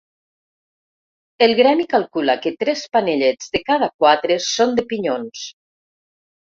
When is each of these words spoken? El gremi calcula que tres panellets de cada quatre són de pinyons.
El 1.47 1.53
gremi 1.59 1.85
calcula 1.91 2.37
que 2.47 2.53
tres 2.65 2.87
panellets 2.97 3.55
de 3.59 3.65
cada 3.71 3.93
quatre 4.03 4.43
són 4.51 4.77
de 4.81 4.91
pinyons. 4.93 5.49